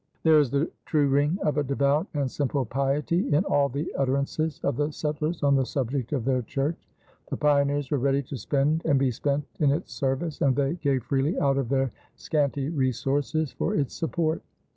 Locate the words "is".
0.39-0.49